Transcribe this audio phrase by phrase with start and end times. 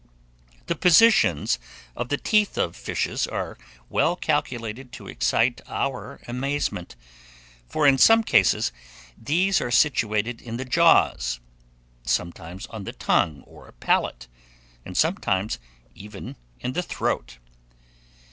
[0.65, 1.59] THE POSITIONS
[1.95, 3.55] OF THE TEETH OF FISHES are
[3.87, 6.95] well calculated to excite our amazement;
[7.69, 8.71] for, in some cases,
[9.15, 11.39] these are situated in the jaws,
[12.03, 14.27] sometimes on the tongue or palate,
[14.83, 15.59] and sometimes
[15.93, 17.37] even in the throat.